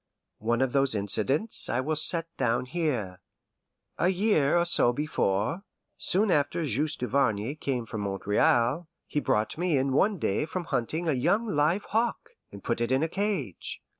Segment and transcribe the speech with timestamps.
[0.39, 3.19] One of those incidents I will set down here.
[3.99, 5.61] A year or so before,
[5.95, 11.13] soon after Juste Duvarney came from Montreal, he brought in one day from hunting a
[11.13, 13.83] young live hawk, and put it in a cage.